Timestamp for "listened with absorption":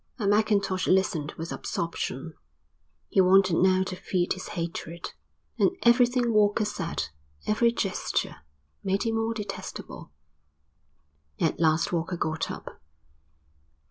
0.87-2.33